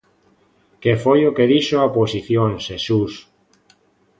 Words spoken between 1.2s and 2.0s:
o que dixo a